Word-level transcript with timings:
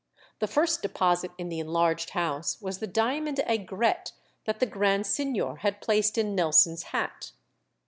The 0.39 0.47
first 0.47 0.81
deposit 0.81 1.29
in 1.37 1.49
the 1.49 1.59
enlarged 1.59 2.09
house 2.17 2.59
was 2.59 2.79
the 2.79 2.87
diamond 2.87 3.37
aigrette 3.47 4.13
that 4.45 4.59
the 4.59 4.65
Grand 4.65 5.05
Signor 5.05 5.57
had 5.57 5.79
placed 5.79 6.17
in 6.17 6.33
Nelson's 6.33 6.85
hat. 6.89 7.33